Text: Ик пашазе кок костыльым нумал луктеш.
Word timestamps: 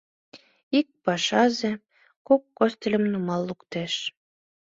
Ик 0.77 0.87
пашазе 1.03 1.71
кок 2.27 2.43
костыльым 2.57 3.03
нумал 3.13 3.41
луктеш. 3.49 3.93